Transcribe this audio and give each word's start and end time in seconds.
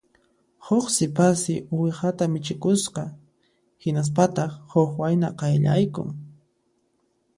Huk 0.67 0.85
sipassi 0.95 1.55
uwihata 1.73 2.23
michikusqa; 2.33 3.03
hinaspataq 3.81 4.51
huk 4.71 4.91
wayna 5.01 5.27
qayllaykun 5.39 6.09